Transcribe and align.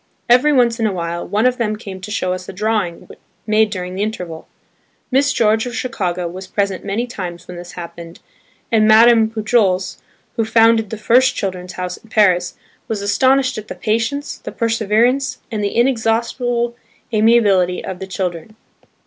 Every 0.27 0.51
once 0.51 0.79
in 0.79 0.87
a 0.87 0.91
while, 0.91 1.27
one 1.27 1.45
of 1.45 1.57
them 1.59 1.75
came 1.75 2.01
to 2.01 2.09
show 2.09 2.33
us 2.33 2.49
a 2.49 2.53
drawing 2.53 3.07
made 3.45 3.69
during 3.69 3.93
the 3.93 4.01
interval. 4.01 4.47
Miss 5.11 5.31
George 5.31 5.67
of 5.67 5.75
Chicago 5.75 6.27
was 6.27 6.47
present 6.47 6.83
many 6.83 7.05
times 7.05 7.47
when 7.47 7.55
this 7.55 7.73
happened, 7.73 8.19
and 8.71 8.87
Madame 8.87 9.29
Pujols, 9.29 10.01
who 10.37 10.43
founded 10.43 10.89
the 10.89 10.97
first 10.97 11.35
"Children's 11.35 11.73
House" 11.73 11.97
in 11.97 12.09
Paris, 12.09 12.55
was 12.87 13.03
astonished 13.03 13.59
at 13.59 13.67
the 13.67 13.75
patience, 13.75 14.39
the 14.39 14.51
perseverance, 14.51 15.37
and 15.51 15.63
the 15.63 15.75
inexhaustible 15.77 16.75
amiability 17.13 17.85
of 17.85 17.99
the 17.99 18.07
children. 18.07 18.55